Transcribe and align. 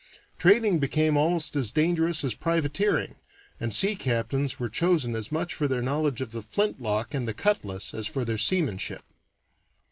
Trading 0.39 0.79
became 0.79 1.15
almost 1.15 1.55
as 1.55 1.69
dangerous 1.69 2.23
as 2.23 2.33
privateering, 2.33 3.17
and 3.59 3.71
sea 3.71 3.95
captains 3.95 4.59
were 4.59 4.67
chosen 4.67 5.13
as 5.15 5.31
much 5.31 5.53
for 5.53 5.67
their 5.67 5.83
knowledge 5.83 6.21
of 6.21 6.31
the 6.31 6.41
flintlock 6.41 7.13
and 7.13 7.27
the 7.27 7.35
cutlass 7.35 7.93
as 7.93 8.07
for 8.07 8.25
their 8.25 8.39
seamanship. 8.39 9.03